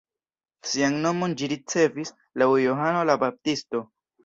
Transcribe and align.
Sian 0.69 0.97
nomon 1.03 1.35
ĝi 1.41 1.51
ricevis 1.51 2.13
laŭ 2.43 2.49
Johano 2.65 3.07
la 3.13 3.21
Baptisto. 3.27 3.87